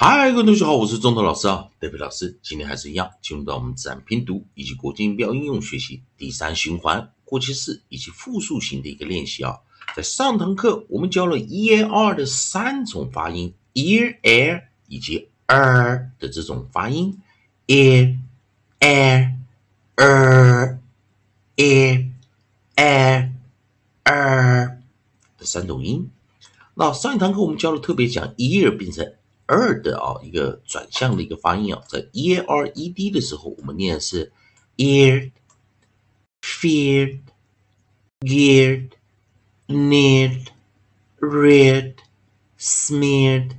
[0.00, 2.38] 嗨，各位同学好，我是中头老师啊，德飞老师。
[2.40, 9.58] 今天还是一样，进入到我们自然拼读以及国际音标应用学习第三循环过去式以及复数型的一个练习啊。
[9.96, 17.18] 在上堂课我们教了 e a r 的三种发音，ear、air 以及 r 的这种发音
[17.66, 18.16] ，ear、
[18.78, 19.34] air、
[19.96, 20.78] er、
[21.56, 22.08] ear、
[22.76, 23.30] air、
[24.04, 26.08] 的三种音。
[26.76, 29.12] 那上一堂课我们教了特别讲 ear 变成
[29.48, 34.30] er 的啊一个转向的一个发音啊，在 e a r e d 的时候，我们念的是
[34.76, 35.30] ear
[36.42, 37.20] feared
[38.20, 38.90] geared
[39.66, 40.46] neared
[41.18, 41.94] reared
[42.58, 43.52] smeared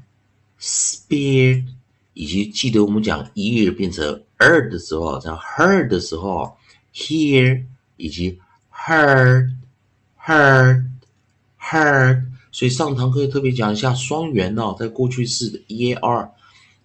[0.59, 1.65] speared
[2.13, 6.57] 以及记得我们讲 ear 变成 er 的时候，讲 heard 的时候
[6.93, 7.65] ，hear
[7.97, 8.39] 以及
[8.71, 9.55] heard、
[10.17, 10.85] heard、
[11.59, 12.28] heard。
[12.51, 16.31] 所以上堂课特别讲一下双元呢，在过去式的 e a r，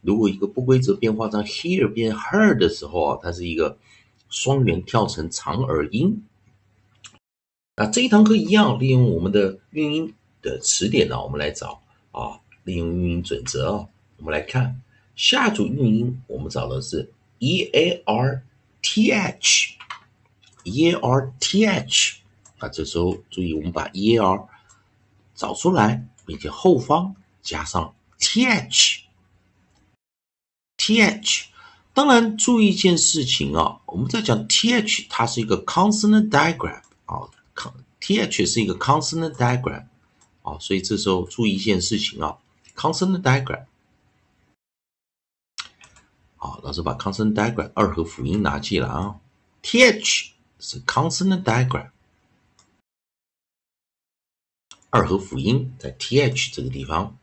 [0.02, 3.78] 如果一个不规则变化，当 hear 变 her 的时候啊，它是一个
[4.28, 6.22] 双元跳成长耳音。
[7.76, 11.80] 那这一堂课一样，利用我们的韵音的词典呢，我们来找
[12.12, 14.80] 啊，利用韵音准则啊，我们来看
[15.16, 18.42] 下组韵音，我们找的是 e a r
[18.82, 22.18] t h，e a r t h，
[22.58, 24.46] 啊，这时候注意我们把 e a r
[25.34, 29.06] 找出来，并且后方加上 th，th。
[31.92, 37.28] 当然，注意一件事情啊，我们在讲 th，它是一个 consonant diagram 啊
[38.00, 39.86] ，th 是一个 consonant diagram
[40.42, 42.36] 啊，所以这时候注意一件事情啊
[42.74, 43.66] ，consonant diagram。
[46.36, 49.20] 好，老师把 consonant diagram 二合辅音拿记了啊
[49.62, 51.90] ，th 是 consonant diagram。
[54.94, 57.18] 二合辅音在 th 这个地方，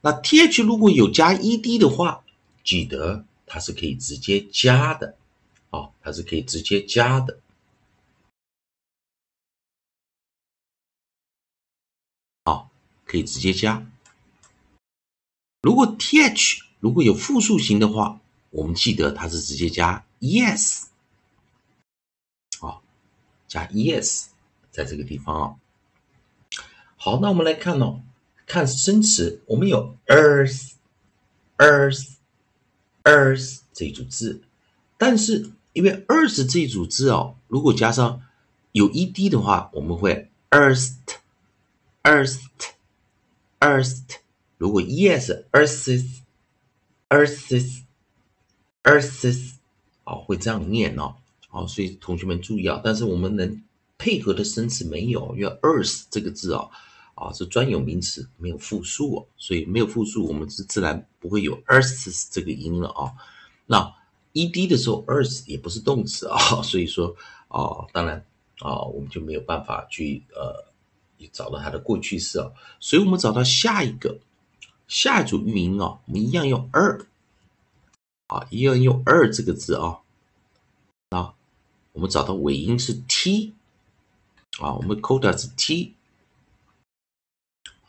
[0.00, 2.24] 那 th 如果有加 ed 的话，
[2.64, 5.18] 记得它是可以直接加的，
[5.68, 7.38] 啊，它是可以直接加的，
[12.44, 12.70] 啊，
[13.04, 13.86] 可以直接加。
[15.60, 18.18] 如果 th 如果有复数型的话，
[18.48, 20.86] 我们记得它是直接加 es，
[22.60, 22.80] 啊，
[23.46, 24.28] 加 es
[24.70, 25.60] 在这个地方啊。
[27.02, 28.02] 好，那我们来看哦，
[28.44, 30.72] 看生词，我们有 earth、
[31.56, 32.16] earth、
[33.04, 34.42] earth 这一组字，
[34.98, 38.20] 但是因为 earth 这一组字哦，如果加上
[38.72, 40.96] 有 ed 的话，我们会 earth、
[42.02, 42.42] earth、
[43.60, 44.02] earth，。
[44.58, 46.20] 如果 es、earthes、
[47.08, 47.80] earthes、
[48.82, 49.52] earthes，
[50.04, 51.14] 哦，会这样念哦。
[51.48, 53.62] 好，所以同学们注意啊，但是我们能
[53.96, 56.70] 配合的生词没有，因为 earth 这个字哦。
[57.20, 63.12] 啊，是专有名词，没有复数哦，所以没有复数，我们是自然不会有 earths 这个音了啊。
[63.66, 63.94] 那
[64.32, 67.14] ed 的时候，earth 也不是动词啊， 所以说
[67.48, 68.24] 啊，当然
[68.60, 70.64] 啊，我们就没有办法去呃
[71.30, 72.50] 找到它的过去式啊。
[72.80, 74.18] 所以我们找到下一个
[74.88, 77.04] 下一组韵音啊，我们一样用 er
[78.28, 79.98] 啊，一样用 er 这个字啊
[81.10, 81.34] 啊，
[81.92, 83.52] 我们找到尾音是 t
[84.58, 85.96] 啊，我们 coda 是 t。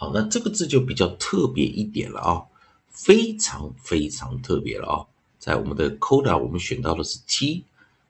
[0.02, 2.42] 好，那这个字就比较特别一点了啊，
[2.90, 5.06] 非常非常特别了啊，
[5.38, 7.64] 在我们的 coda 我们选到的是 t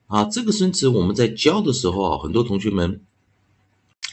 [0.06, 3.02] 啊，这个生词我们在教的时候啊，很多同学们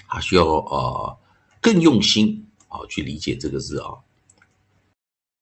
[0.07, 1.17] 还需要呃
[1.61, 3.93] 更用心啊去理解这个字啊。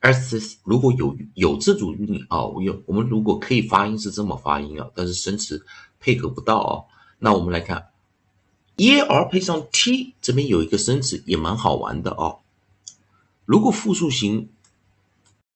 [0.00, 5.64] S s 如果有有这组韵啊，我有我们如果可以发音是这么发音啊，但是生词
[5.98, 6.84] 配合不到啊。
[7.18, 7.90] 那我们来看
[8.76, 12.40] ，er 配上 t，这边有一个生词也蛮好玩的哦。
[13.44, 14.48] 如果复数型，